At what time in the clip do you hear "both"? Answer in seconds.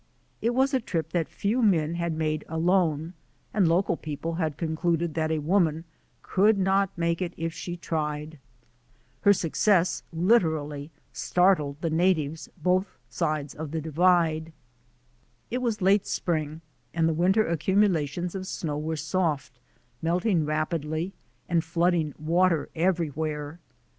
12.57-12.97